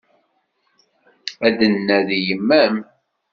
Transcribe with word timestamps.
Ad 1.47 1.53
d-nnadi 1.57 2.19
yemma-m. 2.27 2.75